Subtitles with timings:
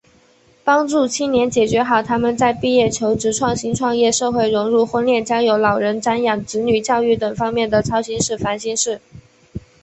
[0.63, 8.99] 帮助青年解决好他们在毕业求职、创新创业、社会融入、婚恋交友、老人赡养、子女教育等方面的操心事、烦心事……